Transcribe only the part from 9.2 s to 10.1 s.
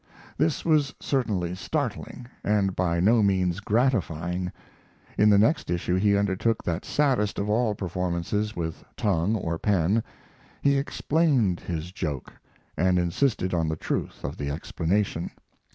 or pen: